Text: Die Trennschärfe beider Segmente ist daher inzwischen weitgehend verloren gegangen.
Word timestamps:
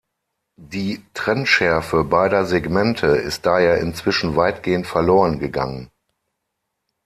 Die 0.55 1.05
Trennschärfe 1.13 2.03
beider 2.05 2.45
Segmente 2.47 3.05
ist 3.05 3.45
daher 3.45 3.77
inzwischen 3.79 4.35
weitgehend 4.35 4.87
verloren 4.87 5.37
gegangen. 5.37 5.91